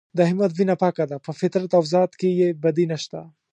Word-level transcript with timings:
د 0.17 0.19
احمد 0.27 0.51
وینه 0.53 0.75
پاکه 0.81 1.03
ده 1.11 1.17
په 1.25 1.31
فطرت 1.39 1.71
او 1.77 1.83
ذات 1.93 2.11
کې 2.19 2.29
یې 2.39 2.49
بدي 2.63 2.85
نشته. 2.91 3.19